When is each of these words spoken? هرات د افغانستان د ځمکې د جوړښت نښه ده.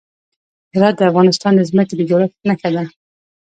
هرات 0.73 0.95
د 0.97 1.01
افغانستان 1.11 1.53
د 1.55 1.61
ځمکې 1.69 1.93
د 1.97 2.01
جوړښت 2.09 2.37
نښه 2.47 2.69
ده. 2.75 2.83